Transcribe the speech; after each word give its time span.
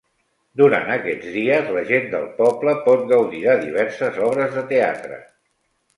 Durant 0.61 0.87
aquests 0.93 1.27
dies, 1.35 1.69
la 1.75 1.83
gent 1.91 2.09
del 2.15 2.25
poble 2.39 2.75
pot 2.89 3.07
gaudir 3.15 3.45
de 3.47 3.55
diverses 3.67 4.19
obres 4.31 4.55
de 4.57 4.65
teatre. 4.73 5.25